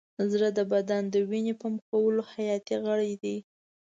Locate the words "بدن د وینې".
0.73-1.53